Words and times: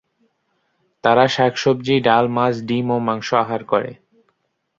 তারা 1.03 1.25
শাকসবজি, 1.27 1.95
ডাল, 2.07 2.25
মাছ, 2.37 2.55
ডিম 2.67 2.87
ও 2.95 2.97
মাংস 3.07 3.29
আহার 3.43 3.61
করে। 3.63 3.91